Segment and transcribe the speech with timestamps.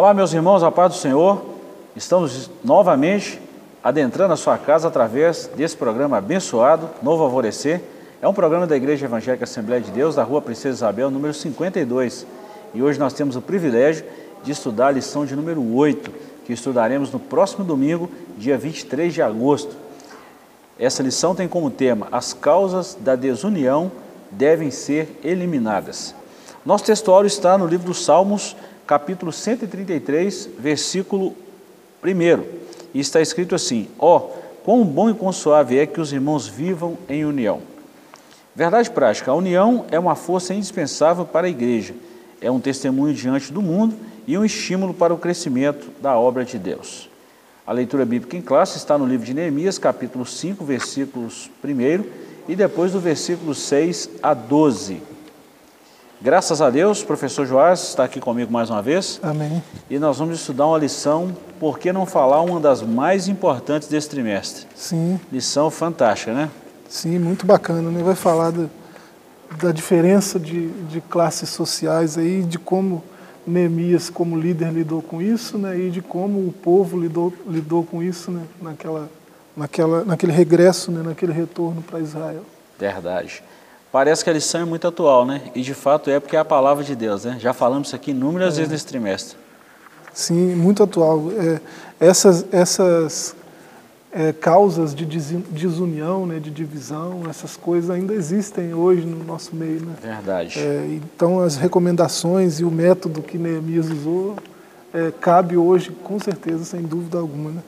[0.00, 1.42] Olá, meus irmãos, a paz do Senhor.
[1.94, 3.38] Estamos novamente
[3.84, 7.82] adentrando a sua casa através desse programa abençoado, Novo Alvorecer.
[8.22, 12.26] É um programa da Igreja Evangélica Assembleia de Deus, da Rua Princesa Isabel, número 52.
[12.72, 14.06] E hoje nós temos o privilégio
[14.42, 16.10] de estudar a lição de número 8,
[16.46, 18.08] que estudaremos no próximo domingo,
[18.38, 19.76] dia 23 de agosto.
[20.78, 23.92] Essa lição tem como tema: As causas da desunião
[24.30, 26.14] devem ser eliminadas.
[26.64, 28.56] Nosso textuário está no livro dos Salmos,
[28.90, 31.36] capítulo 133, versículo
[32.04, 32.42] 1.
[32.92, 34.20] E está escrito assim: Ó, oh,
[34.64, 37.60] quão bom e quão suave é que os irmãos vivam em união.
[38.52, 41.94] Verdade prática: a união é uma força indispensável para a igreja,
[42.40, 43.94] é um testemunho diante do mundo
[44.26, 47.08] e um estímulo para o crescimento da obra de Deus.
[47.64, 52.04] A leitura bíblica em classe está no livro de Neemias, capítulo 5, versículos 1
[52.48, 55.00] e depois do versículo 6 a 12.
[56.22, 59.18] Graças a Deus, professor Joás está aqui comigo mais uma vez.
[59.22, 59.62] Amém.
[59.88, 64.10] E nós vamos estudar uma lição, por que não falar uma das mais importantes desse
[64.10, 64.66] trimestre?
[64.74, 65.18] Sim.
[65.32, 66.50] Lição fantástica, né?
[66.90, 68.02] Sim, muito bacana, né?
[68.02, 68.66] Vai falar da,
[69.62, 73.02] da diferença de, de classes sociais aí, de como
[73.46, 75.78] Neemias, como líder, lidou com isso, né?
[75.78, 78.42] E de como o povo lidou, lidou com isso, né?
[78.60, 79.08] Naquela,
[79.56, 81.02] naquela, naquele regresso, né?
[81.02, 82.42] Naquele retorno para Israel.
[82.78, 83.42] Verdade.
[83.92, 85.42] Parece que a lição é muito atual, né?
[85.54, 87.36] E de fato é porque é a palavra de Deus, né?
[87.40, 88.56] Já falamos isso aqui inúmeras é.
[88.58, 89.36] vezes nesse trimestre.
[90.12, 91.24] Sim, muito atual.
[91.32, 91.60] É,
[91.98, 93.34] essas essas
[94.12, 99.80] é, causas de desunião, né, de divisão, essas coisas ainda existem hoje no nosso meio,
[99.80, 99.94] né?
[100.00, 100.58] Verdade.
[100.58, 104.36] É, então as recomendações e o método que Neemias usou
[104.92, 107.62] é, cabe hoje, com certeza, sem dúvida alguma, né?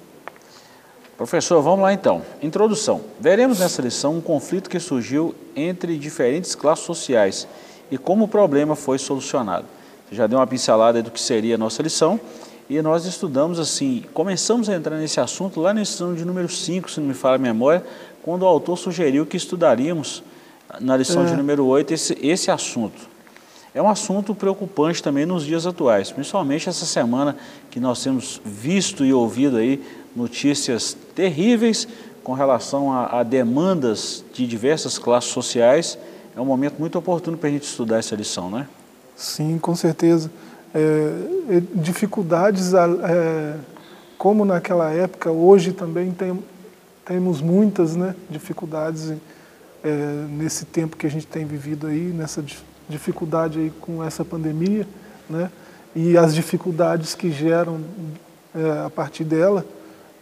[1.23, 2.21] Professor, vamos lá então.
[2.43, 3.01] Introdução.
[3.21, 7.47] Veremos nessa lição um conflito que surgiu entre diferentes classes sociais
[7.93, 9.65] e como o problema foi solucionado.
[10.09, 12.19] Você já deu uma pincelada do que seria a nossa lição
[12.69, 16.91] e nós estudamos assim, começamos a entrar nesse assunto lá na lição de número 5,
[16.91, 17.85] se não me falha a memória,
[18.25, 20.25] quando o autor sugeriu que estudaríamos
[20.81, 21.27] na lição é.
[21.27, 23.13] de número 8 esse, esse assunto.
[23.73, 27.37] É um assunto preocupante também nos dias atuais, principalmente essa semana
[27.71, 29.81] que nós temos visto e ouvido aí
[30.15, 31.89] notícias terríveis
[32.23, 35.99] com relação a, a demandas de diversas classes sociais.
[36.37, 38.69] É um momento muito oportuno para a gente estudar essa lição, né?
[39.17, 40.31] Sim, com certeza.
[40.75, 43.57] É, dificuldades, é,
[44.17, 46.43] como naquela época, hoje também tem,
[47.05, 49.13] temos muitas né, dificuldades
[49.85, 52.43] é, nesse tempo que a gente tem vivido aí, nessa
[52.89, 54.87] dificuldade aí com essa pandemia,
[55.29, 55.51] né,
[55.95, 57.81] e as dificuldades que geram
[58.55, 59.67] é, a partir dela.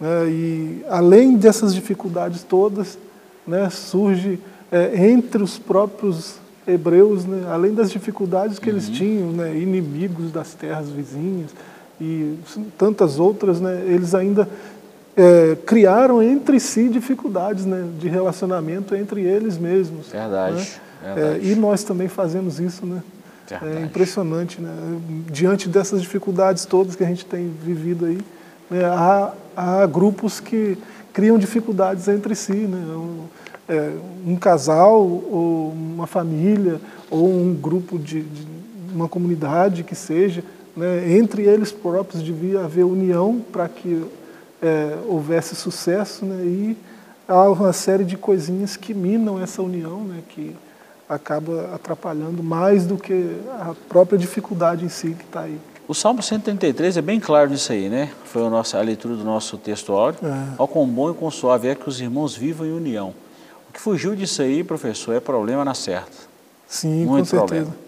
[0.01, 2.99] Né, e além dessas dificuldades todas,
[3.47, 4.41] né, surge
[4.73, 8.77] é, entre os próprios hebreus, né, além das dificuldades que uhum.
[8.77, 11.51] eles tinham, né, inimigos das terras vizinhas
[12.01, 12.39] e
[12.79, 14.49] tantas outras, né, eles ainda
[15.17, 20.09] é, criaram entre si dificuldades né, de relacionamento entre eles mesmos.
[20.09, 20.81] Verdade.
[21.03, 21.45] Verdade.
[21.45, 23.03] É, e nós também fazemos isso, né?
[23.49, 23.79] Verdade.
[23.79, 24.71] É impressionante, né?
[25.31, 28.19] Diante dessas dificuldades todas que a gente tem vivido aí,
[28.71, 30.79] né, há, há grupos que
[31.13, 32.79] criam dificuldades entre si, né?
[32.95, 33.25] Um,
[33.71, 33.93] é,
[34.27, 38.47] um casal ou uma família ou um grupo de, de
[38.93, 40.43] uma comunidade que seja,
[40.77, 41.17] né?
[41.17, 44.05] entre eles próprios devia haver união para que
[44.61, 46.43] é, houvesse sucesso, né?
[46.45, 46.77] e
[47.29, 50.21] há uma série de coisinhas que minam essa união, né?
[50.29, 50.57] que
[51.09, 55.59] acaba atrapalhando mais do que a própria dificuldade em si que está aí.
[55.91, 58.13] O Salmo 133 é bem claro nisso aí, né?
[58.27, 59.93] Foi a, nossa, a leitura do nosso texto.
[59.93, 60.55] É.
[60.57, 63.13] Ao quão bom e quão suave é que os irmãos vivam em união.
[63.69, 66.17] O que fugiu disso aí, professor, é problema na certa.
[66.69, 67.67] Sim, Muito com problema.
[67.67, 67.85] certeza.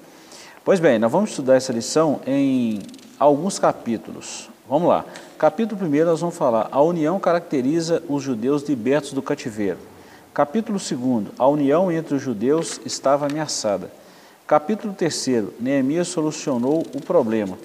[0.64, 2.81] Pois bem, nós vamos estudar essa lição em
[3.20, 4.50] alguns capítulos.
[4.69, 5.05] Vamos lá.
[5.38, 9.78] Capítulo 1, nós vamos falar: a união caracteriza os judeus libertos do cativeiro.
[10.34, 13.88] Capítulo 2, a união entre os judeus estava ameaçada.
[14.44, 17.56] Capítulo 3, Neemias solucionou o problema.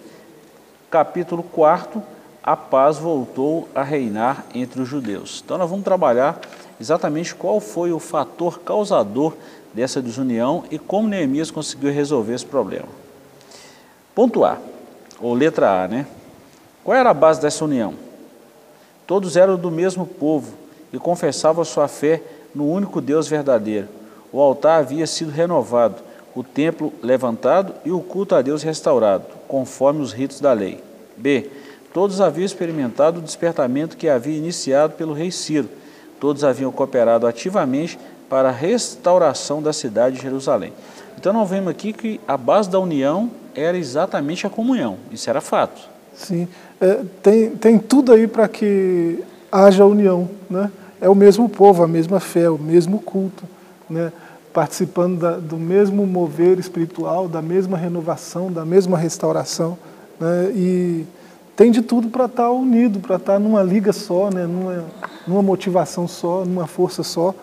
[0.89, 2.01] Capítulo 4,
[2.41, 5.41] a paz voltou a reinar entre os judeus.
[5.43, 6.39] Então, nós vamos trabalhar
[6.79, 9.33] exatamente qual foi o fator causador
[9.73, 12.87] dessa desunião e como Neemias conseguiu resolver esse problema.
[14.15, 14.57] Ponto A,
[15.19, 16.07] ou letra A, né?
[16.85, 17.93] Qual era a base dessa união?
[19.05, 20.53] Todos eram do mesmo povo
[20.93, 22.23] e confessavam sua fé
[22.55, 23.89] no único Deus verdadeiro.
[24.31, 26.01] O altar havia sido renovado,
[26.37, 30.83] o templo levantado e o culto a Deus restaurado, conforme os ritos da lei.
[31.17, 31.49] B.
[31.91, 35.67] Todos haviam experimentado o despertamento que havia iniciado pelo rei Ciro.
[36.19, 37.97] Todos haviam cooperado ativamente
[38.29, 40.73] para a restauração da cidade de Jerusalém.
[41.17, 44.97] Então nós vemos aqui que a base da união era exatamente a comunhão.
[45.11, 45.81] Isso era fato.
[46.13, 46.47] Sim,
[46.79, 50.71] é, tem, tem tudo aí para que haja união, né?
[51.01, 53.43] É o mesmo povo, a mesma fé, o mesmo culto,
[53.89, 54.11] né?
[54.57, 59.77] Participando da, do mesmo mover espiritual, da mesma renovação, da mesma restauração,
[60.19, 60.51] né?
[60.55, 61.05] E
[61.55, 64.47] tem de tudo para estar tá unido, para estar tá numa liga só, né?
[64.47, 64.83] numa,
[65.27, 67.35] numa motivação só, numa força só.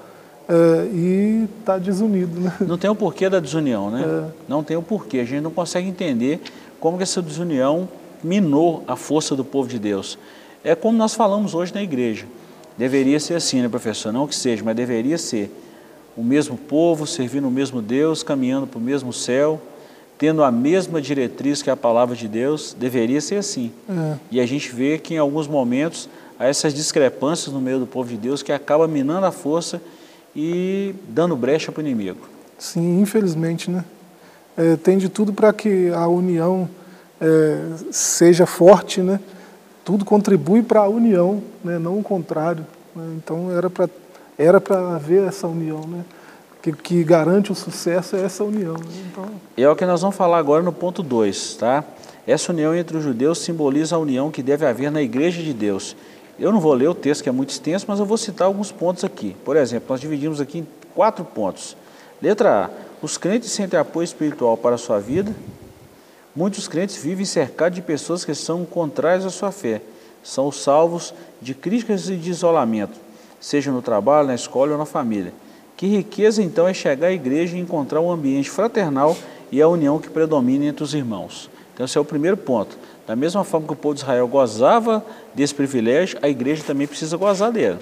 [0.49, 2.40] É, e está desunido.
[2.40, 2.52] Né?
[2.66, 4.02] Não tem o porquê da desunião, né?
[4.05, 4.31] É.
[4.49, 5.20] Não tem o porquê.
[5.20, 6.40] A gente não consegue entender
[6.81, 7.88] como que essa desunião
[8.25, 10.19] minou a força do povo de Deus.
[10.64, 12.26] É como nós falamos hoje na igreja.
[12.76, 14.12] Deveria ser assim, né, professor?
[14.12, 15.49] Não que seja, mas deveria ser.
[16.16, 19.61] O mesmo povo, servindo o mesmo Deus, caminhando para o mesmo céu,
[20.16, 23.72] tendo a mesma diretriz que a palavra de Deus, deveria ser assim.
[23.88, 24.16] É.
[24.31, 26.08] E a gente vê que em alguns momentos
[26.38, 29.81] há essas discrepâncias no meio do povo de Deus que acaba minando a força
[30.34, 32.28] e dando brecha para o inimigo.
[32.58, 33.84] Sim, infelizmente, né?
[34.56, 36.69] É, tem de tudo para que a união
[37.20, 39.19] é, seja forte, né?
[39.84, 41.78] Tudo contribui para a união, né?
[41.78, 42.66] não o contrário.
[42.94, 43.14] Né?
[43.16, 43.88] Então era para
[44.39, 46.05] era para haver essa união, né?
[46.63, 48.75] Que, que, garante o sucesso é essa união.
[48.75, 49.05] Né?
[49.11, 49.27] Então...
[49.57, 51.85] É o que nós vamos falar agora no ponto 2, tá?
[52.27, 55.95] Essa união entre os judeus simboliza a união que deve haver na igreja de Deus
[56.39, 58.73] eu não vou ler o texto que é muito extenso, mas eu vou citar alguns
[58.73, 59.37] pontos aqui.
[59.45, 61.77] Por exemplo, nós dividimos aqui em quatro pontos.
[62.21, 62.71] Letra A:
[63.01, 65.35] os crentes sentem apoio espiritual para a sua vida.
[66.35, 69.81] Muitos crentes vivem cercados de pessoas que são contrárias à sua fé.
[70.25, 72.99] São salvos de críticas e de isolamento,
[73.44, 75.31] seja no trabalho, na escola ou na família.
[75.76, 79.14] Que riqueza então é chegar à igreja e encontrar um ambiente fraternal
[79.52, 81.50] e a união que predomina entre os irmãos.
[81.75, 82.79] Então, esse é o primeiro ponto.
[83.06, 85.05] Da mesma forma que o povo de Israel gozava
[85.35, 87.81] desse privilégio, a igreja também precisa gozar dele.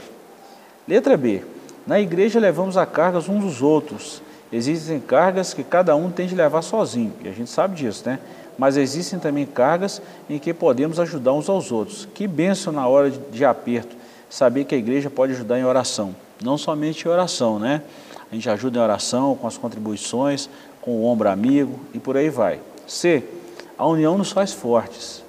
[0.88, 1.44] Letra B.
[1.86, 4.20] Na igreja levamos a cargas uns dos outros.
[4.52, 8.18] Existem cargas que cada um tem de levar sozinho, e a gente sabe disso, né?
[8.58, 12.08] Mas existem também cargas em que podemos ajudar uns aos outros.
[12.12, 14.01] Que benção na hora de aperto,
[14.32, 16.16] saber que a igreja pode ajudar em oração.
[16.42, 17.82] Não somente em oração, né?
[18.30, 20.48] A gente ajuda em oração, com as contribuições,
[20.80, 22.58] com o ombro amigo e por aí vai.
[22.86, 23.22] C.
[23.76, 25.22] A união nos faz fortes.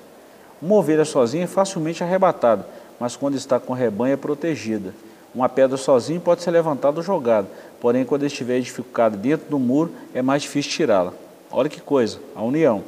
[0.61, 2.65] Uma ovelha sozinha é facilmente arrebatada,
[2.97, 4.95] mas quando está com rebanho é protegida.
[5.35, 7.49] Uma pedra sozinha pode ser levantada ou jogada,
[7.81, 11.11] porém, quando estiver edificada dentro do muro, é mais difícil tirá-la.
[11.51, 12.81] Olha que coisa, a união.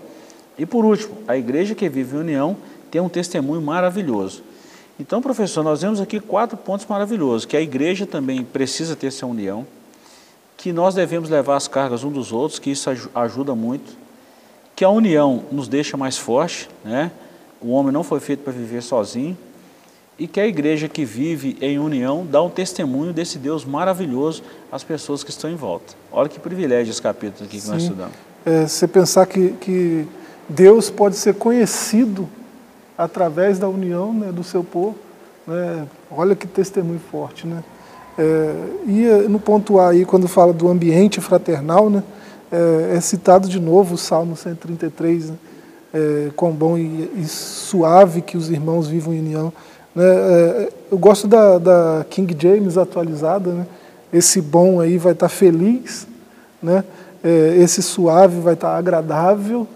[0.58, 2.56] E por último, a igreja que vive em união
[2.90, 4.45] tem um testemunho maravilhoso.
[5.00, 9.26] Então, professor, nós vemos aqui quatro pontos maravilhosos: que a igreja também precisa ter essa
[9.26, 9.66] união,
[10.58, 13.94] que nós devemos levar as cargas um dos outros, que isso ajuda muito,
[14.76, 17.12] que a união nos deixa mais forte, né?
[17.62, 19.38] O homem não foi feito para viver sozinho
[20.18, 24.84] e que a igreja que vive em união dá um testemunho desse Deus maravilhoso às
[24.84, 25.94] pessoas que estão em volta.
[26.12, 27.72] Olha que privilégio esse capítulo aqui que Sim.
[27.72, 28.14] nós estudamos.
[28.46, 30.08] É, você pensar que, que
[30.48, 32.30] Deus pode ser conhecido
[32.98, 34.96] através da união né, do seu povo,
[35.46, 35.86] né?
[36.10, 37.46] olha que testemunho forte.
[37.46, 37.64] Né?
[38.18, 38.56] É,
[38.88, 42.04] e no ponto A aí, quando fala do ambiente fraternal, né?
[42.52, 45.36] é, é citado de novo o Salmo 133, né?
[45.94, 49.54] é, quão bom e, e, suave que os irmãos vivam em união.
[49.94, 50.04] Né?
[50.06, 53.66] É, eu gosto da, da, King James atualizada, né?
[54.12, 56.08] esse bom aí vai estar feliz,
[56.62, 56.84] né?
[57.24, 59.68] É, esse suave vai estar agradável,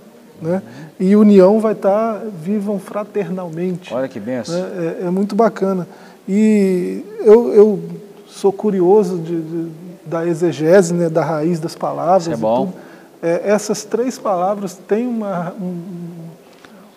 [0.41, 0.61] né?
[0.99, 3.93] E união vai estar vivam fraternalmente.
[3.93, 4.59] Olha que benção.
[4.59, 4.97] Né?
[5.01, 5.87] É, é, muito bacana.
[6.27, 7.79] E eu, eu
[8.27, 9.71] sou curioso de, de
[10.09, 12.23] da exegese, né, da raiz das palavras.
[12.23, 12.73] Isso é bom.
[13.21, 15.81] É, essas três palavras têm uma, um,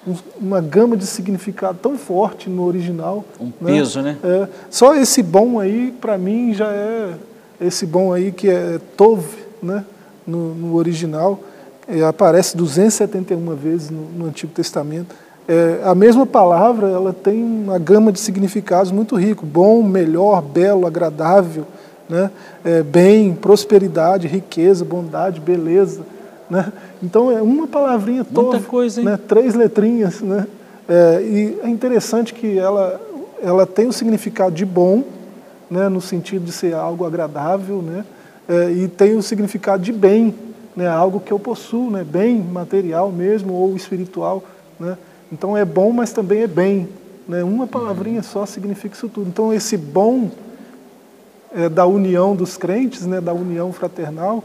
[0.09, 3.25] um, uma gama de significado tão forte no original.
[3.39, 3.73] Um né?
[3.73, 4.17] peso, né?
[4.25, 7.15] É, só esse bom aí, para mim, já é
[7.61, 9.25] esse bom aí que é Tov,
[9.63, 9.85] né,
[10.27, 11.39] no, no original.
[12.09, 15.15] Aparece 271 vezes no, no Antigo Testamento.
[15.49, 20.87] É, a mesma palavra ela tem uma gama de significados muito rico: bom, melhor, belo,
[20.87, 21.67] agradável,
[22.09, 22.31] né?
[22.65, 26.03] É, bem, prosperidade, riqueza, bondade, beleza.
[26.49, 26.71] Né?
[27.03, 28.59] Então é uma palavrinha toda?
[29.03, 29.19] Né?
[29.27, 30.21] três letrinhas.
[30.21, 30.47] Né?
[30.89, 33.01] É, e é interessante que ela,
[33.43, 35.03] ela tem o significado de bom,
[35.71, 35.89] né?
[35.89, 38.05] no sentido de ser algo agradável, né?
[38.49, 40.35] É, e tem o significado de bem,
[40.77, 40.89] né?
[40.89, 42.05] algo que eu possuo, né?
[42.05, 44.43] bem material mesmo ou espiritual.
[44.79, 44.97] Né?
[45.31, 46.89] Então é bom, mas também é bem.
[47.27, 47.43] Né?
[47.43, 49.29] Uma palavrinha só significa isso tudo.
[49.29, 50.31] Então esse bom
[51.55, 54.43] é, da união dos crentes, né, da união fraternal,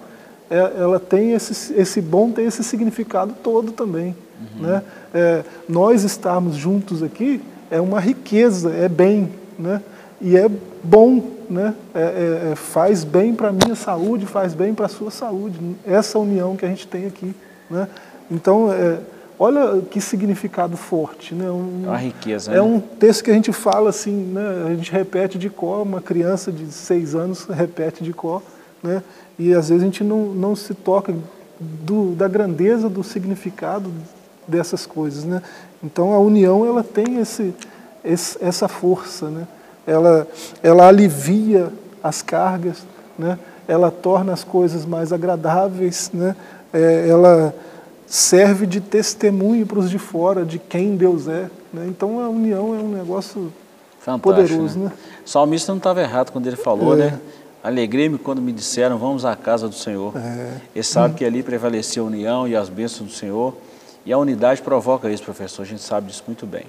[0.50, 4.16] é, ela tem esse, esse bom tem esse significado todo também.
[4.40, 4.68] Uhum.
[4.68, 4.84] Né?
[5.14, 9.30] É, nós estarmos juntos aqui é uma riqueza, é bem,
[9.60, 9.82] né?
[10.22, 10.50] E é
[10.84, 11.74] bom, né?
[11.94, 15.60] É, é, é faz bem para a minha saúde, faz bem para a sua saúde,
[15.86, 17.36] essa união que a gente tem aqui.
[17.70, 17.88] Né?
[18.30, 19.00] Então, é,
[19.40, 21.50] Olha que significado forte, né?
[21.52, 22.52] Um, é uma riqueza.
[22.52, 22.62] É né?
[22.62, 24.66] um texto que a gente fala assim, né?
[24.66, 28.42] A gente repete de cor, uma criança de seis anos repete de cor,
[28.82, 29.04] né?
[29.38, 31.14] E às vezes a gente não, não se toca
[31.60, 33.92] do, da grandeza do significado
[34.48, 35.44] dessas coisas, né?
[35.84, 37.54] Então a união ela tem esse,
[38.04, 39.48] esse essa força, né?
[39.88, 40.28] Ela
[40.62, 41.72] ela alivia
[42.04, 42.86] as cargas,
[43.18, 43.40] né?
[43.68, 46.36] Ela torna as coisas mais agradáveis, né?
[46.72, 47.56] É, ela
[48.08, 51.50] serve de testemunho para os de fora de quem Deus é.
[51.74, 51.86] Né?
[51.88, 53.52] Então a união é um negócio
[54.00, 54.80] Fantástico, poderoso.
[54.80, 54.86] Né?
[54.86, 54.92] Né?
[55.26, 56.98] O salmista não estava errado quando ele falou, é.
[57.12, 57.20] né?
[57.64, 60.16] Alegrei-me quando me disseram, vamos à casa do Senhor.
[60.16, 60.62] É.
[60.74, 61.18] Ele sabe hum.
[61.18, 63.54] que ali prevaleceu a união e as bênçãos do Senhor.
[64.06, 66.66] E a unidade provoca isso, professor, a gente sabe disso muito bem.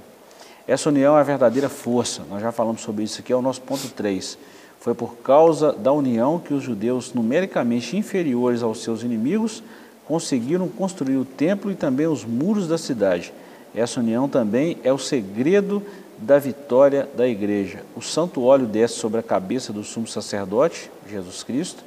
[0.69, 3.63] Essa união é a verdadeira força, nós já falamos sobre isso aqui, é o nosso
[3.63, 4.37] ponto 3.
[4.79, 9.63] Foi por causa da união que os judeus, numericamente inferiores aos seus inimigos,
[10.05, 13.33] conseguiram construir o templo e também os muros da cidade.
[13.75, 15.83] Essa união também é o segredo
[16.19, 17.83] da vitória da igreja.
[17.97, 21.83] O santo óleo desce sobre a cabeça do sumo sacerdote, Jesus Cristo,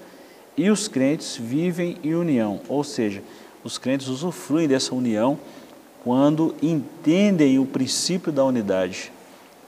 [0.57, 3.21] e os crentes vivem em união, ou seja,
[3.63, 5.37] os crentes usufruem dessa união
[6.03, 9.11] quando entendem o princípio da unidade.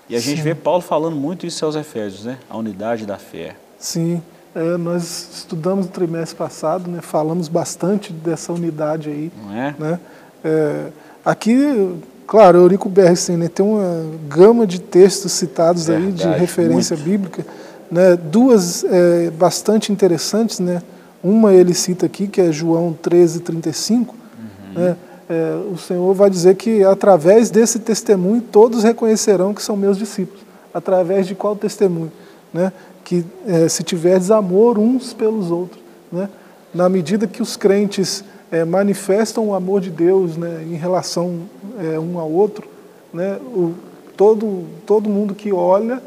[0.09, 0.31] E a Sim.
[0.31, 2.37] gente vê Paulo falando muito isso aos Efésios, né?
[2.49, 3.55] A unidade da fé.
[3.79, 4.21] Sim.
[4.55, 9.31] É, nós estudamos no trimestre passado, né, falamos bastante dessa unidade aí.
[9.43, 9.75] Não é?
[9.79, 9.99] Né?
[10.43, 10.85] É,
[11.25, 11.95] aqui,
[12.27, 17.09] claro, Eurico Bergsten né, tem uma gama de textos citados aí de referência muito.
[17.09, 17.45] bíblica,
[17.89, 20.81] né, duas é, bastante interessantes, né?
[21.23, 24.81] Uma ele cita aqui, que é João 13, 35, uhum.
[24.81, 24.97] né?
[25.33, 30.43] É, o Senhor vai dizer que através desse testemunho todos reconhecerão que são meus discípulos.
[30.73, 32.11] Através de qual testemunho?
[32.53, 32.71] Né?
[33.03, 36.29] que é, se tiverdes amor uns pelos outros, né?
[36.73, 41.41] na medida que os crentes é, manifestam o amor de Deus né, em relação
[41.79, 42.67] é, um ao outro,
[43.13, 43.73] né, o,
[44.15, 46.01] todo, todo mundo que olha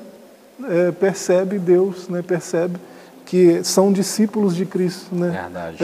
[0.68, 2.78] é, percebe Deus, né, percebe
[3.25, 5.14] que são discípulos de Cristo.
[5.14, 5.30] Né?
[5.30, 5.78] Verdade.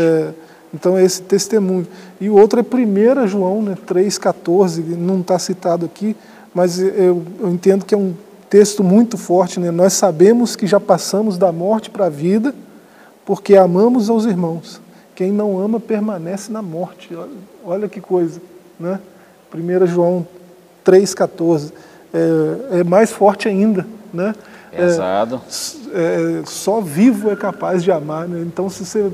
[0.72, 1.86] É, então, é esse testemunho.
[2.20, 6.16] E o outro é 1 João né, 3,14, não está citado aqui,
[6.54, 8.14] mas eu, eu entendo que é um
[8.48, 9.70] texto muito forte, né?
[9.70, 12.54] Nós sabemos que já passamos da morte para a vida,
[13.24, 14.78] porque amamos aos irmãos.
[15.14, 17.14] Quem não ama permanece na morte.
[17.14, 17.30] Olha,
[17.64, 18.40] olha que coisa,
[18.78, 19.00] né?
[19.54, 20.26] 1 João
[20.84, 21.72] 3,14.
[22.12, 24.34] É, é, mais forte ainda, né?
[24.70, 25.40] Exato.
[25.94, 28.42] É, é, só vivo é capaz de amar, né?
[28.46, 29.10] Então, se você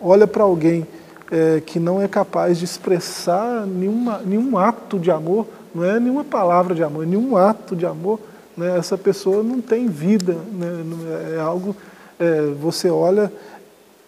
[0.00, 0.86] olha para alguém
[1.32, 6.22] é, que não é capaz de expressar nenhuma, nenhum ato de amor, não é nenhuma
[6.22, 8.20] palavra de amor, é nenhum ato de amor,
[8.54, 11.74] né, essa pessoa não tem vida, né, é algo,
[12.20, 13.32] é, você olha,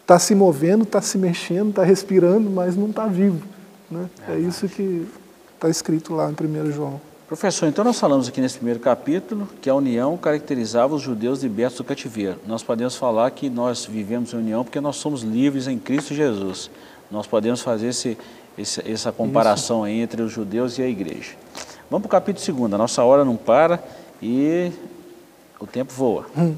[0.03, 3.43] está se movendo, está se mexendo, está respirando, mas não está vivo.
[3.91, 4.05] Né?
[4.29, 5.09] É, é isso que
[5.55, 7.01] está escrito lá em 1 João.
[7.27, 11.79] Professor, então nós falamos aqui nesse primeiro capítulo que a união caracterizava os judeus libertos
[11.79, 12.37] do cativeiro.
[12.47, 16.71] Nós podemos falar que nós vivemos em união porque nós somos livres em Cristo Jesus.
[17.15, 18.19] Nós podemos fazer esse,
[18.59, 21.37] esse, essa comparação entre os judeus e a igreja.
[21.89, 22.75] Vamos para o capítulo 2.
[22.75, 23.81] A nossa hora não para
[24.21, 24.73] e
[25.61, 26.27] o tempo voa.
[26.37, 26.57] Hum.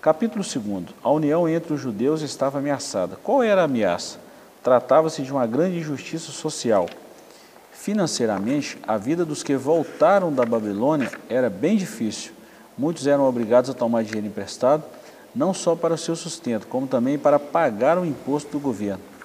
[0.00, 0.94] Capítulo 2.
[1.02, 3.16] A união entre os judeus estava ameaçada.
[3.24, 4.20] Qual era a ameaça?
[4.62, 6.88] Tratava-se de uma grande injustiça social.
[7.72, 12.30] Financeiramente, a vida dos que voltaram da Babilônia era bem difícil.
[12.76, 14.84] Muitos eram obrigados a tomar dinheiro emprestado,
[15.34, 19.17] não só para o seu sustento, como também para pagar o imposto do governo.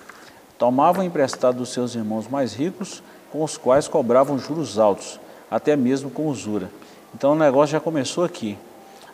[0.57, 5.19] Tomavam emprestado dos seus irmãos mais ricos, com os quais cobravam juros altos,
[5.49, 6.69] até mesmo com usura.
[7.15, 8.57] Então o negócio já começou aqui.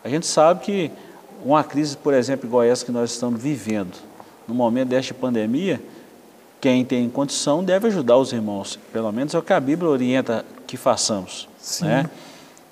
[0.04, 0.90] A gente sabe que
[1.44, 3.96] uma crise, por exemplo, igual essa que nós estamos vivendo,
[4.46, 5.80] no momento desta pandemia,
[6.60, 8.78] quem tem condição deve ajudar os irmãos.
[8.92, 11.48] Pelo menos é o que a Bíblia orienta que façamos.
[11.58, 11.86] Sim.
[11.86, 12.10] Né?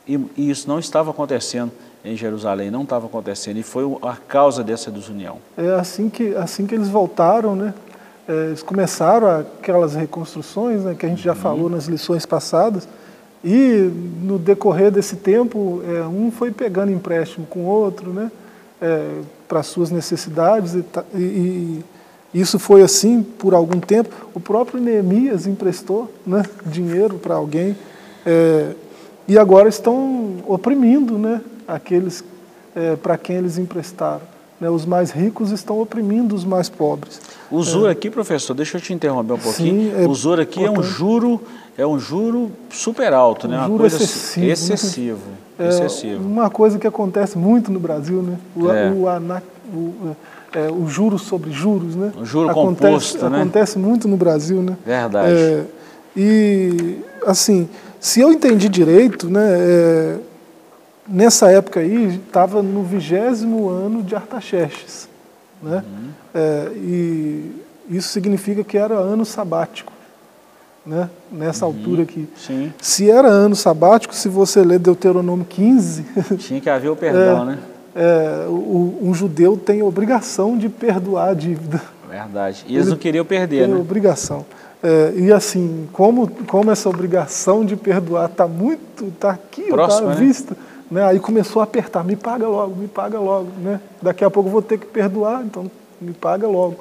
[0.07, 1.73] E, e isso não estava acontecendo
[2.05, 5.39] em Jerusalém, não estava acontecendo, e foi a causa dessa desunião.
[5.57, 7.75] É assim que, assim que eles voltaram, né?
[8.29, 11.39] É, eles começaram aquelas reconstruções né, que a gente já uhum.
[11.39, 12.87] falou nas lições passadas,
[13.43, 13.91] e
[14.23, 18.31] no decorrer desse tempo, é, um foi pegando empréstimo com o outro, né,
[18.83, 21.19] é, para suas necessidades, e, e,
[22.35, 24.15] e, isso foi assim por algum tempo.
[24.35, 27.75] O próprio Neemias emprestou né, dinheiro para alguém,
[28.27, 28.73] é,
[29.27, 32.23] e agora estão oprimindo né, aqueles
[32.77, 34.38] é, para quem eles emprestaram.
[34.61, 37.21] Né, os mais ricos estão oprimindo os mais pobres.
[37.51, 37.93] O juro é.
[37.93, 39.93] aqui, professor, deixa eu te interromper um pouquinho.
[39.93, 41.41] Sim, é o juro aqui é um juro
[41.77, 43.59] é um juro super alto, um né?
[43.59, 44.47] Uma coisa excessivo.
[44.47, 44.53] Né?
[44.53, 45.21] Excessivo.
[45.59, 46.25] É excessivo.
[46.27, 48.37] Uma coisa que acontece muito no Brasil, né?
[48.57, 48.91] O, é.
[48.91, 50.17] o, ana, o,
[50.53, 52.13] é, o juros sobre juros, né?
[52.21, 53.41] O juro acontece, composto, né?
[53.41, 54.77] Acontece muito no Brasil, né?
[54.85, 55.33] Verdade.
[55.33, 55.65] É,
[56.17, 57.69] e assim,
[58.01, 60.17] se eu entendi direito, né, é,
[61.09, 65.09] nessa época aí estava no vigésimo ano de Artaxerxes,
[65.63, 65.83] né?
[65.87, 66.09] Uhum.
[66.35, 67.53] É, e
[67.91, 69.93] isso significa que era ano sabático,
[70.85, 71.09] né?
[71.33, 71.73] Nessa uhum.
[71.73, 72.29] altura aqui.
[72.37, 72.73] Sim.
[72.81, 76.05] Se era ano sabático, se você ler Deuteronômio 15,
[76.39, 77.59] tinha que haver o perdão, é, né?
[77.97, 81.81] É, o, um judeu tem obrigação de perdoar a dívida.
[82.09, 82.65] Verdade.
[82.67, 83.81] E eles Ele não queriam perder, tem né?
[83.81, 84.47] obrigação.
[84.83, 90.01] É, e assim, como, como essa obrigação de perdoar está muito, está aqui, está à
[90.03, 90.15] né?
[90.15, 90.57] vista,
[90.91, 91.05] né?
[91.05, 93.49] aí começou a apertar, me paga logo, me paga logo.
[93.59, 93.81] Né?
[94.01, 96.77] Daqui a pouco eu vou ter que perdoar, então me paga logo.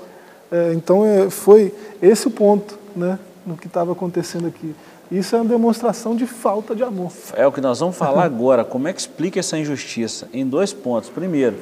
[0.52, 4.74] É, então é, foi esse o ponto né, no que estava acontecendo aqui.
[5.10, 7.12] Isso é uma demonstração de falta de amor.
[7.34, 8.66] É o que nós vamos falar agora.
[8.66, 10.28] Como é que explica essa injustiça?
[10.34, 11.10] Em dois pontos.
[11.10, 11.58] Primeiro,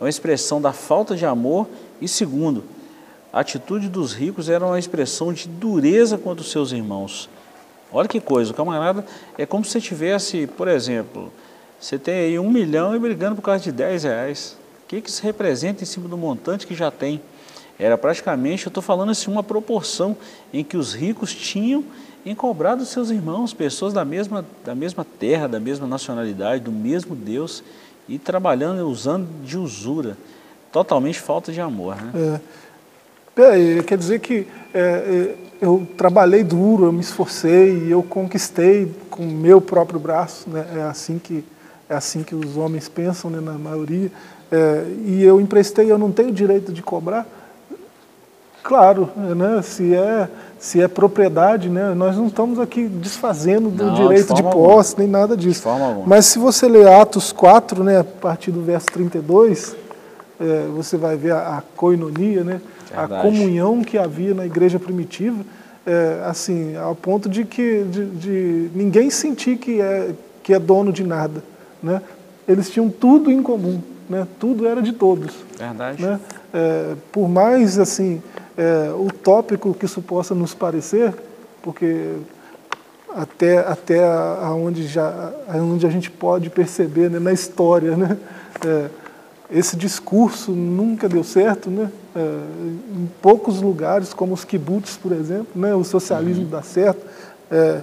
[0.00, 1.66] é uma expressão da falta de amor.
[2.00, 2.64] E segundo,
[3.32, 7.28] a atitude dos ricos era uma expressão de dureza contra os seus irmãos.
[7.92, 9.04] Olha que coisa, o camarada
[9.38, 11.32] é como se você tivesse, por exemplo,
[11.80, 14.56] você tem aí um milhão e brigando por causa de 10 reais.
[14.84, 17.20] O que, que isso representa em cima do montante que já tem?
[17.78, 20.16] Era praticamente, eu estou falando assim, uma proporção
[20.52, 21.84] em que os ricos tinham
[22.24, 26.72] em cobrar dos seus irmãos, pessoas da mesma, da mesma terra, da mesma nacionalidade, do
[26.72, 27.62] mesmo Deus,
[28.08, 30.16] e trabalhando, usando de usura.
[30.72, 31.96] Totalmente falta de amor.
[31.96, 32.40] Né?
[33.36, 33.82] É.
[33.82, 39.30] quer dizer que é, é, eu trabalhei duro, eu me esforcei, eu conquistei com o
[39.30, 40.66] meu próprio braço, né?
[40.76, 41.44] é, assim que,
[41.88, 44.10] é assim que os homens pensam, né, na maioria,
[44.50, 47.26] é, e eu emprestei, eu não tenho direito de cobrar.
[48.62, 50.28] Claro, né, se é
[50.58, 51.92] se é propriedade, né?
[51.94, 54.98] nós não estamos aqui desfazendo do não, direito de, de posse, alguma.
[54.98, 55.62] nem nada disso.
[56.06, 59.76] Mas se você ler Atos 4, né, a partir do verso 32,
[60.40, 62.60] é, você vai ver a, a coinonia, né?
[62.94, 65.44] a comunhão que havia na igreja primitiva,
[65.84, 70.10] é, assim, ao ponto de que de, de, ninguém sentir que é,
[70.42, 71.42] que é dono de nada.
[71.86, 72.02] Né?
[72.48, 74.26] Eles tinham tudo em comum, né?
[74.40, 75.32] tudo era de todos.
[75.56, 76.02] Verdade.
[76.02, 76.20] Né?
[76.52, 78.20] É, por mais assim
[78.56, 81.14] é, utópico que isso possa nos parecer,
[81.62, 82.14] porque
[83.14, 88.16] até, até aonde, já, aonde a gente pode perceber né, na história, né,
[88.66, 88.88] é,
[89.50, 95.48] esse discurso nunca deu certo, né, é, em poucos lugares, como os kibbutz, por exemplo,
[95.54, 96.50] né, o socialismo uhum.
[96.50, 97.06] dá certo,
[97.50, 97.80] é,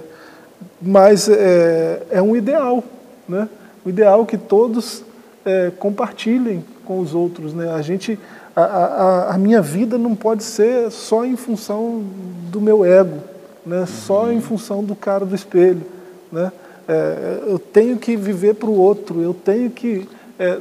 [0.80, 2.84] mas é, é um ideal,
[3.26, 3.48] né,
[3.84, 5.02] o ideal que todos
[5.44, 7.52] é, compartilhem com os outros.
[7.52, 8.18] Né, a gente
[8.54, 12.04] a, a, a, minha vida não pode ser só em função
[12.50, 13.18] do meu ego,
[13.66, 13.80] né?
[13.80, 13.86] Uhum.
[13.86, 15.82] só em função do cara do espelho.
[16.30, 16.52] Né?
[16.86, 20.58] É, eu tenho que viver para o outro, eu tenho que é,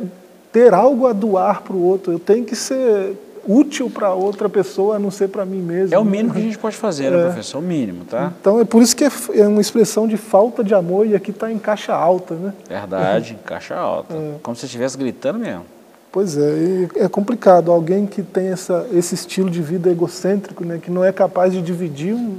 [0.51, 3.15] ter algo a doar para o outro, eu tenho que ser
[3.47, 5.93] útil para outra pessoa, a não ser para mim mesmo.
[5.93, 7.23] É o mínimo que a gente pode fazer, né, é.
[7.25, 7.59] professor?
[7.59, 8.31] O mínimo, tá?
[8.39, 11.31] Então é por isso que é, é uma expressão de falta de amor e aqui
[11.31, 12.53] está em caixa alta, né?
[12.67, 14.13] Verdade, em caixa alta.
[14.13, 14.35] É.
[14.41, 15.65] Como se estivesse gritando mesmo.
[16.11, 17.71] Pois é, é complicado.
[17.71, 21.61] Alguém que tem essa, esse estilo de vida egocêntrico, né, que não é capaz de
[21.61, 22.37] dividir um,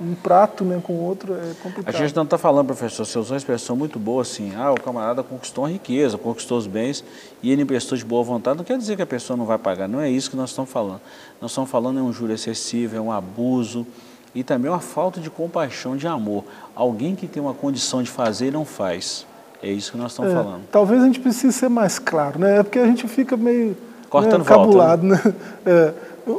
[0.00, 1.94] um prato né, com o outro, é complicado.
[1.94, 4.80] A gente não está falando, professor, você usou uma expressão muito boa assim, ah, o
[4.80, 7.04] camarada conquistou a riqueza, conquistou os bens
[7.42, 8.56] e ele emprestou de boa vontade.
[8.56, 10.70] Não quer dizer que a pessoa não vai pagar, não é isso que nós estamos
[10.70, 11.00] falando.
[11.40, 13.86] Nós estamos falando é um juro excessivo, é um abuso
[14.34, 16.44] e também uma falta de compaixão, de amor.
[16.74, 19.26] Alguém que tem uma condição de fazer não faz.
[19.62, 20.62] É isso que nós estamos é, falando.
[20.70, 22.60] Talvez a gente precise ser mais claro, né?
[22.60, 23.76] É porque a gente fica meio
[24.08, 25.34] Cortando né, cabulado, volta, né?
[25.34, 25.34] né?
[25.66, 25.94] É,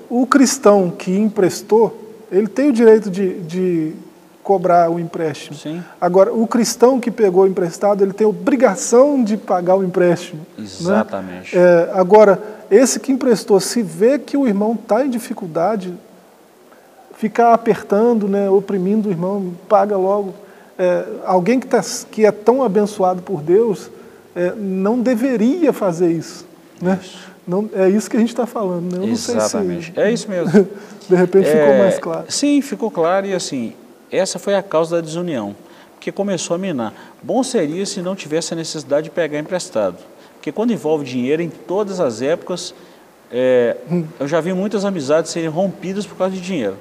[0.09, 3.93] o, cristão que emprestou, ele tem o direito de, de
[4.43, 5.55] cobrar o empréstimo.
[5.55, 5.83] Sim.
[5.99, 10.45] Agora, o cristão que pegou o emprestado, ele tem obrigação de pagar o empréstimo.
[10.57, 10.63] Né?
[10.63, 11.55] Exatamente.
[11.55, 11.61] Né?
[11.61, 15.93] É, agora, esse que emprestou, se vê que o irmão está em dificuldade,
[17.15, 20.33] ficar apertando, né, oprimindo o irmão, paga logo
[20.79, 23.91] é, alguém que, tá, que é tão abençoado por Deus
[24.33, 26.45] é, não deveria fazer isso.
[26.81, 26.97] Né?
[27.01, 27.28] Isso.
[27.49, 28.95] Não, é isso que a gente está falando.
[28.95, 29.03] Né?
[29.03, 29.91] Eu Exatamente.
[29.91, 30.51] Se, é isso mesmo.
[31.09, 32.25] de repente ficou é, mais claro.
[32.29, 33.73] Sim, ficou claro e assim,
[34.11, 35.55] essa foi a causa da desunião,
[35.95, 36.93] porque começou a minar.
[37.23, 39.97] Bom seria se não tivesse a necessidade de pegar emprestado,
[40.35, 42.71] porque quando envolve dinheiro, em todas as épocas,
[43.31, 44.05] é, hum.
[44.19, 46.77] eu já vi muitas amizades serem rompidas por causa de dinheiro.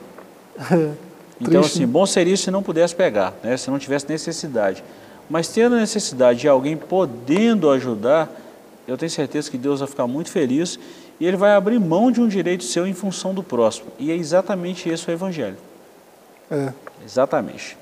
[1.40, 1.76] Então, Triste.
[1.76, 3.56] assim, bom seria se não pudesse pegar, né?
[3.56, 4.82] se não tivesse necessidade.
[5.30, 8.28] Mas tendo a necessidade de alguém podendo ajudar,
[8.88, 10.78] eu tenho certeza que Deus vai ficar muito feliz
[11.20, 13.88] e Ele vai abrir mão de um direito seu em função do próximo.
[13.98, 15.58] E é exatamente esse o Evangelho.
[16.50, 16.72] É.
[17.04, 17.76] Exatamente.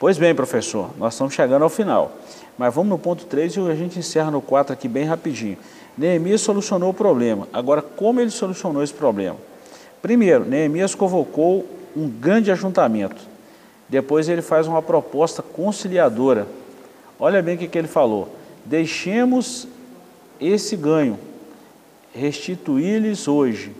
[0.00, 2.10] Pois bem, professor, nós estamos chegando ao final.
[2.58, 5.56] Mas vamos no ponto 3 e a gente encerra no 4 aqui bem rapidinho.
[5.96, 7.46] Neemias solucionou o problema.
[7.52, 9.36] Agora, como ele solucionou esse problema?
[10.02, 11.64] Primeiro, Neemias convocou
[11.96, 13.22] um grande ajuntamento.
[13.88, 16.48] Depois ele faz uma proposta conciliadora.
[17.16, 18.28] Olha bem o que, que ele falou.
[18.64, 19.68] Deixemos
[20.40, 21.18] esse ganho,
[22.12, 23.72] restituir-lhes hoje.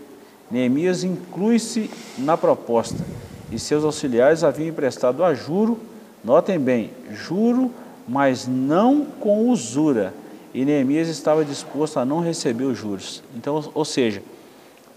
[0.49, 3.03] Neemias inclui-se na proposta
[3.51, 5.79] e seus auxiliares haviam emprestado a juro,
[6.23, 7.71] notem bem, juro,
[8.07, 10.13] mas não com usura.
[10.53, 13.23] E Neemias estava disposto a não receber os juros.
[13.35, 14.21] Então, ou seja,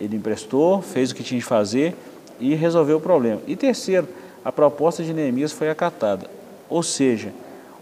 [0.00, 1.94] ele emprestou, fez o que tinha de fazer
[2.38, 3.40] e resolveu o problema.
[3.46, 4.08] E terceiro,
[4.44, 6.30] a proposta de Neemias foi acatada.
[6.68, 7.32] Ou seja,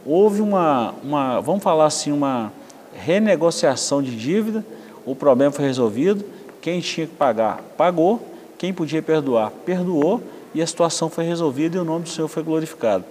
[0.05, 2.53] houve uma, uma vamos falar assim, uma
[2.99, 4.65] renegociação de dívida,
[5.07, 6.25] o problema foi resolvido,
[6.61, 8.21] quem tinha que pagar, pagou,
[8.59, 10.23] quem podia perdoar, perdoou,
[10.55, 13.05] e a situação foi resolvida e o nome do Senhor foi glorificado.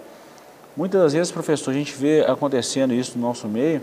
[0.75, 3.81] Muitas das vezes, professor, a gente vê acontecendo isso no nosso meio,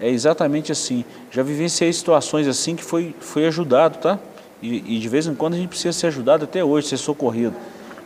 [0.00, 1.04] é exatamente assim.
[1.30, 4.18] Já vivenciei situações assim que foi, foi ajudado, tá?
[4.60, 7.54] E, e, de vez em quando a gente precisa ser ajudado até hoje, ser socorrido.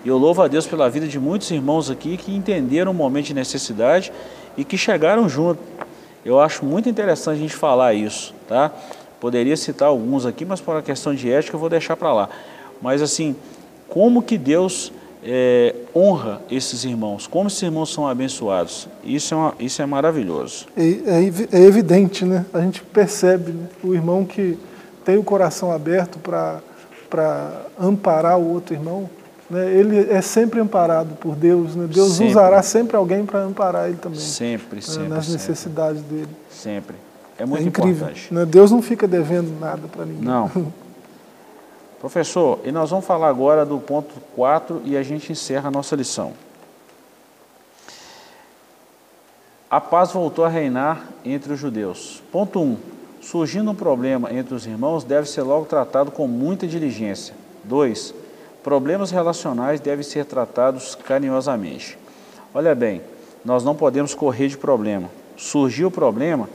[0.04, 3.26] E eu louvo a Deus pela vida de muitos irmãos aqui que entenderam o momento
[3.26, 4.12] de necessidade
[4.56, 5.60] e que chegaram junto.
[6.28, 8.70] Eu acho muito interessante a gente falar isso, tá?
[9.18, 12.28] Poderia citar alguns aqui, mas por uma questão de ética eu vou deixar para lá.
[12.82, 13.34] Mas assim,
[13.88, 14.92] como que Deus
[15.24, 18.88] é, honra esses irmãos, como esses irmãos são abençoados.
[19.02, 20.66] Isso é, uma, isso é maravilhoso.
[20.76, 22.44] É, é, é evidente, né?
[22.52, 23.66] A gente percebe né?
[23.82, 24.58] o irmão que
[25.06, 26.60] tem o coração aberto para
[27.80, 29.08] amparar o outro irmão,
[29.50, 29.72] né?
[29.72, 31.74] ele é sempre amparado por Deus.
[31.74, 31.86] Né?
[31.86, 32.32] Deus sempre.
[32.32, 34.20] usará sempre alguém para amparar ele também.
[34.20, 34.82] Sempre, né?
[34.82, 35.08] sempre.
[35.08, 35.40] Nas sempre.
[35.40, 36.28] necessidades dele.
[36.50, 36.96] Sempre.
[37.38, 38.34] É muito é incrível, importante.
[38.34, 38.44] Né?
[38.44, 40.24] Deus não fica devendo nada para ninguém.
[40.24, 40.50] Não.
[42.00, 45.96] Professor, e nós vamos falar agora do ponto 4 e a gente encerra a nossa
[45.96, 46.32] lição.
[49.70, 52.22] A paz voltou a reinar entre os judeus.
[52.32, 52.76] Ponto 1.
[53.20, 57.34] Surgindo um problema entre os irmãos, deve ser logo tratado com muita diligência.
[57.64, 58.14] 2.
[58.62, 61.98] Problemas relacionais devem ser tratados carinhosamente.
[62.54, 63.00] Olha bem,
[63.44, 65.10] nós não podemos correr de problema.
[65.36, 66.48] Surgiu o problema,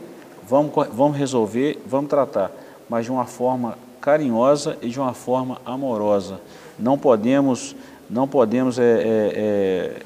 [0.48, 2.52] vamos, vamos resolver, vamos tratar,
[2.89, 6.42] mas de uma forma carinhosa e de uma forma amorosa.
[6.78, 7.76] Não podemos,
[8.10, 10.02] não podemos, é, é, é,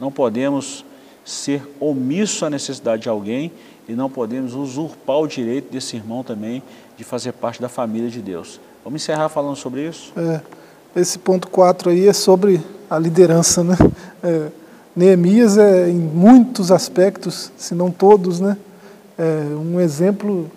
[0.00, 0.84] não podemos
[1.24, 3.52] ser omisso à necessidade de alguém
[3.88, 6.62] e não podemos usurpar o direito desse irmão também
[6.96, 8.58] de fazer parte da família de Deus.
[8.82, 10.12] Vamos encerrar falando sobre isso?
[10.16, 10.40] É,
[10.94, 13.76] esse ponto 4 aí é sobre a liderança, né?
[14.22, 14.48] É,
[14.94, 18.56] Neemias é em muitos aspectos, se não todos, né?
[19.18, 20.50] É um exemplo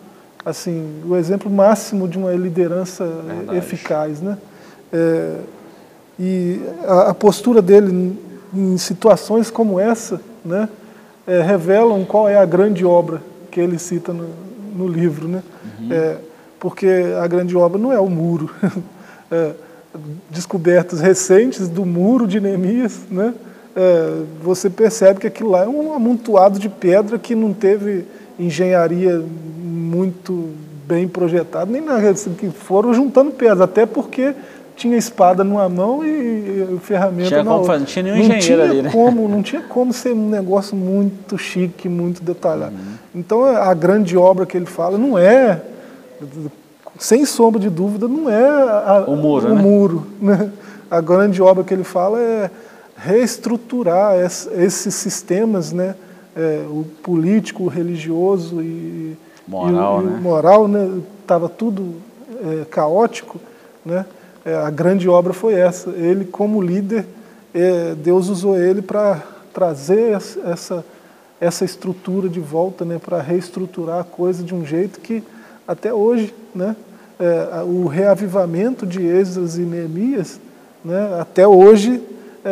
[0.45, 3.57] assim, o exemplo máximo de uma liderança Verdade.
[3.57, 4.37] eficaz, né?
[4.93, 5.37] É,
[6.19, 8.17] e a, a, postura dele
[8.53, 10.69] em situações como essa, né,
[11.27, 13.21] é, revelam qual é a grande obra
[13.51, 14.29] que ele cita no,
[14.75, 15.43] no livro, né?
[15.79, 15.91] Uhum.
[15.91, 16.17] É,
[16.59, 16.87] porque
[17.21, 18.49] a grande obra não é o muro.
[20.29, 23.33] Descobertas recentes do muro de Neemias, né?
[23.75, 28.05] É, você percebe que aquilo lá é um amontoado de pedra que não teve
[28.39, 29.21] engenharia
[29.57, 30.51] muito
[30.87, 34.33] bem projetado, nem nada, que foram juntando pedras, até porque
[34.75, 37.79] tinha espada numa mão e, ferramenta tinha na outra.
[37.79, 38.89] Não tinha nenhum não engenheiro tinha ali, né?
[38.91, 42.75] Como, não tinha como ser um negócio muito chique, muito detalhado.
[42.75, 42.93] Uhum.
[43.15, 45.61] Então a grande obra que ele fala não é,
[46.97, 49.47] sem sombra de dúvida, não é a, o muro.
[49.47, 49.61] O né?
[49.61, 50.51] muro né?
[50.89, 52.49] A grande obra que ele fala é
[52.95, 55.95] reestruturar esses sistemas, né?
[56.35, 60.17] É, o político, o religioso e moral, e, né?
[60.17, 61.01] E moral, né?
[61.21, 61.95] Estava tudo
[62.43, 63.39] é, caótico,
[63.85, 64.05] né?
[64.43, 65.89] É, a grande obra foi essa.
[65.91, 67.05] Ele, como líder,
[67.53, 69.21] é, Deus usou ele para
[69.53, 70.13] trazer
[70.45, 70.83] essa
[71.39, 72.99] essa estrutura de volta, né?
[73.03, 75.23] Para reestruturar a coisa de um jeito que
[75.67, 76.75] até hoje, né?
[77.17, 80.39] É, o reavivamento de Esdras e Neemias,
[80.83, 81.17] né?
[81.19, 82.01] Até hoje
[82.43, 82.49] é,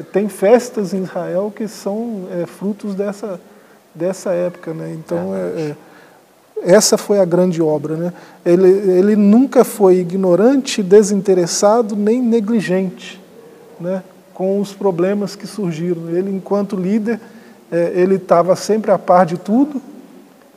[0.00, 3.40] é, tem festas em Israel que são é, frutos dessa
[3.94, 4.94] dessa época, né?
[4.94, 5.74] Então é,
[6.62, 7.96] essa foi a grande obra.
[7.96, 8.12] Né?
[8.44, 13.20] Ele, ele nunca foi ignorante, desinteressado, nem negligente
[13.80, 14.02] né?
[14.34, 16.08] com os problemas que surgiram.
[16.10, 17.20] Ele, enquanto líder,
[17.70, 19.80] é, ele estava sempre a par de tudo,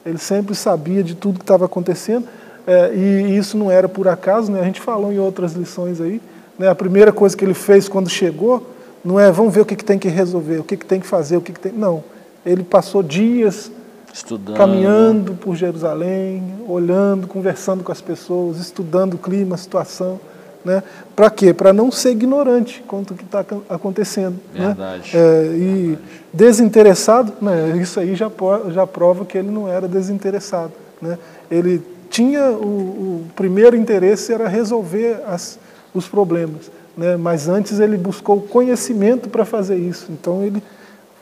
[0.06, 2.28] ele sempre sabia de tudo que estava acontecendo,
[2.66, 4.62] é, e isso não era por acaso, né?
[4.62, 6.22] a gente falou em outras lições aí.
[6.58, 6.68] Né?
[6.70, 8.68] A primeira coisa que ele fez quando chegou
[9.04, 11.08] não é vamos ver o que, que tem que resolver, o que, que tem que
[11.08, 11.72] fazer, o que, que tem.
[11.72, 12.04] Não.
[12.46, 13.72] Ele passou dias
[14.14, 14.58] Estudando.
[14.58, 20.20] caminhando por Jerusalém, olhando, conversando com as pessoas, estudando o clima, a situação.
[20.64, 20.84] Né?
[21.16, 21.54] Para quê?
[21.54, 24.40] Para não ser ignorante quanto o que está acontecendo.
[24.54, 24.68] Né?
[24.68, 25.16] Verdade.
[25.16, 25.20] Né?
[25.20, 26.00] É, e Verdade.
[26.34, 27.78] desinteressado, né?
[27.82, 28.32] isso aí já,
[28.72, 30.72] já prova que ele não era desinteressado.
[31.02, 31.18] Né?
[31.50, 35.58] Ele tinha o, o primeiro interesse era resolver as,
[35.94, 37.18] os problemas, né?
[37.18, 40.08] mas antes ele buscou conhecimento para fazer isso.
[40.12, 40.62] Então ele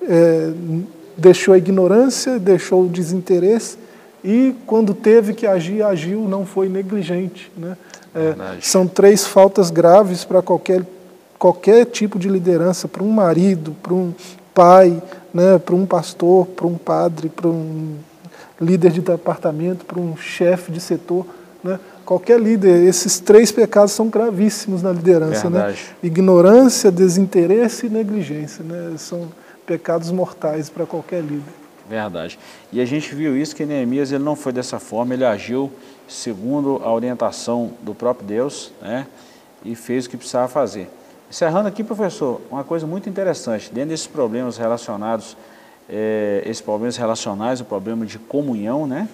[0.02, 0.52] é,
[1.16, 3.78] deixou a ignorância, deixou o desinteresse
[4.24, 7.52] e quando teve que agir, agiu, não foi negligente.
[7.58, 7.78] Né?
[8.16, 10.84] É, são três faltas graves para qualquer,
[11.38, 14.14] qualquer tipo de liderança, para um marido, para um
[14.54, 15.02] pai,
[15.34, 17.96] né, para um pastor, para um padre, para um
[18.60, 21.26] líder de departamento, para um chefe de setor.
[21.64, 21.80] Né?
[22.06, 25.50] Qualquer líder, esses três pecados são gravíssimos na liderança.
[25.50, 25.76] Né?
[26.02, 28.64] Ignorância, desinteresse e negligência.
[28.64, 28.96] Né?
[28.98, 29.30] São
[29.66, 31.54] pecados mortais para qualquer líder.
[31.90, 32.38] Verdade.
[32.72, 35.72] E a gente viu isso que Neemias ele não foi dessa forma, ele agiu
[36.08, 39.08] segundo a orientação do próprio Deus, né?
[39.66, 40.88] E fez o que precisava fazer.
[41.32, 45.36] Encerrando aqui, professor, uma coisa muito interessante, dentro desses problemas relacionados,
[45.90, 49.10] é, esses problemas relacionais, o problema de comunhão, né?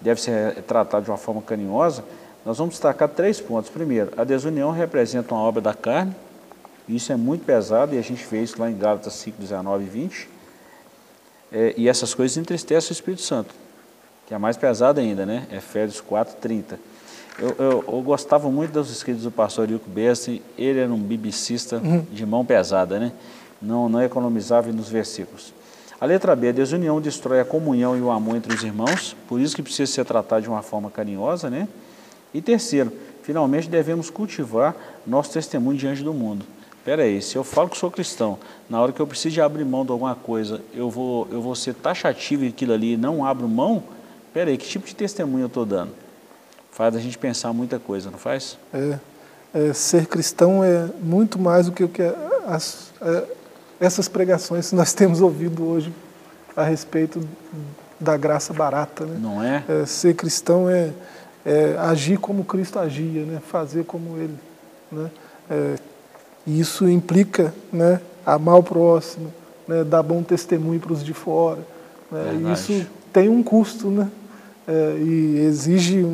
[0.00, 2.02] Deve ser tratado de uma forma carinhosa.
[2.44, 3.70] Nós vamos destacar três pontos.
[3.70, 6.14] Primeiro, a desunião representa uma obra da carne,
[6.88, 9.86] isso é muito pesado e a gente vê isso lá em Gálatas 5, 19 e
[9.86, 10.33] 20
[11.54, 13.54] é, e essas coisas entristecem o Espírito Santo,
[14.26, 15.46] que é mais pesado ainda, né?
[15.52, 16.80] Efésios 4, 30.
[17.38, 21.76] Eu, eu, eu, gostava muito dos escritos do pastor Ilco Bessi, ele era um biblicista
[21.76, 22.04] uhum.
[22.10, 23.12] de mão pesada, né?
[23.62, 25.54] Não, não economizava nos versículos.
[26.00, 29.40] A letra B, a desunião destrói a comunhão e o amor entre os irmãos, por
[29.40, 31.68] isso que precisa ser tratado de uma forma carinhosa, né?
[32.32, 34.74] E terceiro, finalmente devemos cultivar
[35.06, 36.44] nosso testemunho diante do mundo.
[36.84, 39.64] Espera aí, se eu falo que sou cristão, na hora que eu preciso de abrir
[39.64, 43.48] mão de alguma coisa, eu vou, eu vou ser taxativo aquilo ali e não abro
[43.48, 43.82] mão?
[44.28, 45.92] Espera aí, que tipo de testemunho eu estou dando?
[46.70, 48.58] Faz a gente pensar muita coisa, não faz?
[48.74, 48.98] É,
[49.54, 52.02] é ser cristão é muito mais do que o que
[52.46, 53.24] as, é,
[53.80, 55.90] essas pregações que nós temos ouvido hoje
[56.54, 57.26] a respeito
[57.98, 59.06] da graça barata.
[59.06, 59.18] Né?
[59.22, 59.64] Não é?
[59.66, 60.92] é ser cristão é,
[61.46, 63.40] é, agir como Cristo agia, né?
[63.40, 64.38] fazer como Ele.
[64.92, 65.10] Né?
[65.48, 65.74] É,
[66.46, 69.32] e isso implica né, amar o próximo,
[69.66, 71.60] né, dar bom testemunho para os de fora.
[72.10, 74.08] Né, e isso tem um custo né,
[74.66, 76.04] é, e exige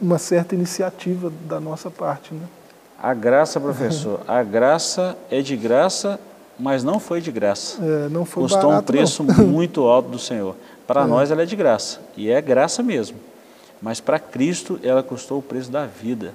[0.00, 2.34] uma certa iniciativa da nossa parte.
[2.34, 2.46] Né.
[3.00, 6.18] A graça, professor, a graça é de graça,
[6.58, 7.82] mas não foi de graça.
[7.82, 9.34] É, não foi Custou barato, um preço não.
[9.46, 10.56] muito alto do Senhor.
[10.86, 11.06] Para é.
[11.06, 13.18] nós ela é de graça, e é graça mesmo.
[13.82, 16.32] Mas para Cristo ela custou o preço da vida.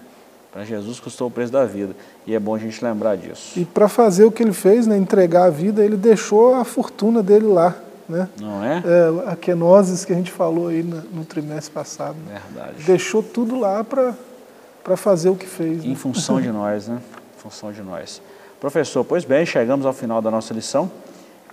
[0.51, 1.95] Para Jesus custou o preço da vida.
[2.27, 3.57] E é bom a gente lembrar disso.
[3.57, 7.23] E para fazer o que ele fez, né, entregar a vida, ele deixou a fortuna
[7.23, 7.75] dele lá.
[8.09, 8.27] Né?
[8.39, 8.83] Não é?
[8.85, 12.17] é a quenoses que a gente falou aí no, no trimestre passado.
[12.27, 12.83] Verdade.
[12.83, 15.85] Deixou tudo lá para fazer o que fez.
[15.85, 15.95] Em né?
[15.95, 16.99] função de nós, né?
[17.37, 18.21] Em função de nós.
[18.59, 20.91] Professor, pois bem, chegamos ao final da nossa lição.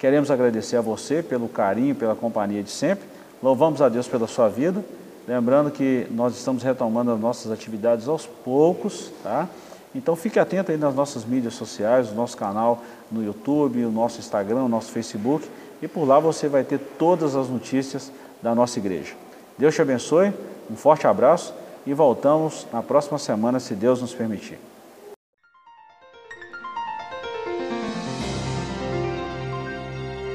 [0.01, 3.07] Queremos agradecer a você pelo carinho, pela companhia de sempre.
[3.41, 4.85] Louvamos a Deus pela sua vida.
[5.29, 9.47] Lembrando que nós estamos retomando as nossas atividades aos poucos, tá?
[9.95, 14.21] Então fique atento aí nas nossas mídias sociais, o nosso canal no YouTube, o nosso
[14.21, 15.47] Instagram, o nosso Facebook,
[15.83, 18.11] e por lá você vai ter todas as notícias
[18.43, 19.13] da nossa igreja.
[19.59, 20.33] Deus te abençoe,
[20.71, 21.53] um forte abraço
[21.85, 24.59] e voltamos na próxima semana, se Deus nos permitir.